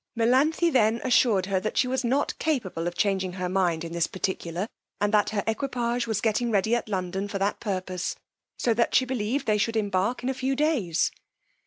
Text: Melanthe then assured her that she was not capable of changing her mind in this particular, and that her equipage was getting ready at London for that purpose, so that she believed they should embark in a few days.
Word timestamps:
Melanthe 0.15 0.71
then 0.73 0.99
assured 1.03 1.45
her 1.45 1.59
that 1.59 1.77
she 1.77 1.87
was 1.87 2.03
not 2.03 2.33
capable 2.39 2.87
of 2.87 2.95
changing 2.95 3.33
her 3.33 3.47
mind 3.47 3.83
in 3.83 3.91
this 3.91 4.07
particular, 4.07 4.67
and 4.99 5.13
that 5.13 5.29
her 5.29 5.43
equipage 5.45 6.07
was 6.07 6.21
getting 6.21 6.49
ready 6.49 6.73
at 6.75 6.89
London 6.89 7.27
for 7.27 7.37
that 7.37 7.59
purpose, 7.59 8.15
so 8.57 8.73
that 8.73 8.95
she 8.95 9.05
believed 9.05 9.45
they 9.45 9.59
should 9.59 9.77
embark 9.77 10.23
in 10.23 10.29
a 10.29 10.33
few 10.33 10.55
days. 10.55 11.11